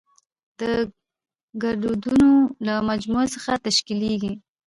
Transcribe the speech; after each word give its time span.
د 0.59 0.61
ګړدودونو 1.61 2.29
له 2.65 2.73
مجموعه 2.89 3.27
څخه 3.35 3.51
تشکېليږي. 3.65 4.33